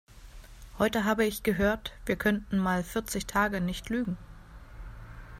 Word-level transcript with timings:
Heute 0.79 1.03
habe 1.05 1.25
ich 1.25 1.43
gehört, 1.43 1.91
wir 2.07 2.15
könnten 2.15 2.57
mal 2.57 2.83
vierzig 2.83 3.27
Tage 3.27 3.61
nicht 3.61 3.91
lügen. 3.91 4.17